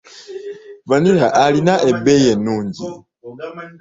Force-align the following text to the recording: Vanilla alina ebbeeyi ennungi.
Vanilla 0.89 1.27
alina 1.43 1.73
ebbeeyi 1.89 2.27
ennungi. 2.33 2.83